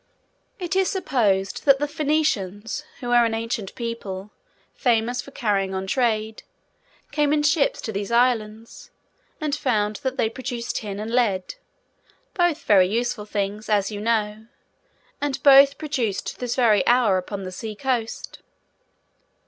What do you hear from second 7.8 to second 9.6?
to these Islands, and